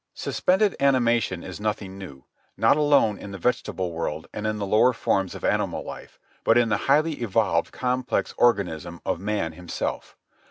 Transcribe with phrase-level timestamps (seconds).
[0.15, 2.25] Suspended animation is nothing new,
[2.57, 6.57] not alone in the vegetable world and in the lower forms of animal life, but
[6.57, 10.17] in the highly evolved, complex organism of man himself.